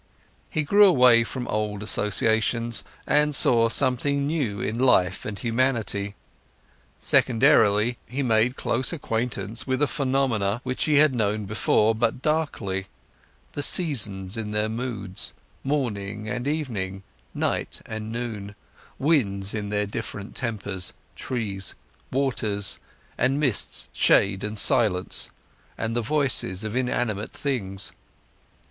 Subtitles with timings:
[0.49, 6.15] He grew away from old associations, and saw something new in life and humanity.
[6.99, 14.37] Secondarily, he made close acquaintance with phenomena which he had before known but darkly—the seasons
[14.37, 15.33] in their moods,
[15.63, 17.03] morning and evening,
[17.35, 18.55] night and noon,
[18.97, 21.75] winds in their different tempers, trees,
[22.11, 22.79] waters
[23.19, 25.29] and mists, shades and silences,
[25.77, 27.91] and the voices of inanimate things.